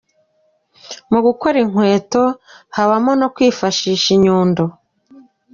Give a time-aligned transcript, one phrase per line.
[1.11, 2.23] Mu gukora inkweto
[2.75, 4.63] habamo no kwifashisha inyundo.